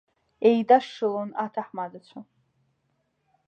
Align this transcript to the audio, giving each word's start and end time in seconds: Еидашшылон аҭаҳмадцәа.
Еидашшылон 0.49 1.29
аҭаҳмадцәа. 1.43 2.19